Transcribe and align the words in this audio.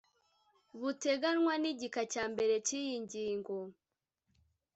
buteganywa 0.79 1.53
n 1.61 1.65
igika 1.71 2.01
cya 2.13 2.23
mbere 2.33 2.55
cy 2.65 2.71
iyi 2.79 2.93
ngingo 3.03 3.55